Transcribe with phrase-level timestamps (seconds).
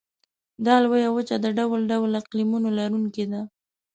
[0.65, 3.41] دا لویه وچه د ډول ډول اقلیمونو لرونکې ده.